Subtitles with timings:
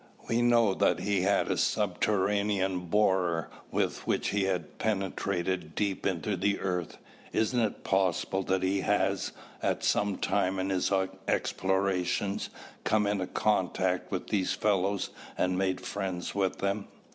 [0.27, 6.35] We know that he had a subterranean borer with which he has penetrated deep into
[6.35, 6.97] the earth.
[7.31, 10.91] Isn't it possible that he has, at some time in his
[11.27, 12.49] explorations,
[12.83, 16.87] come into contact with these fellows and made friends with them?"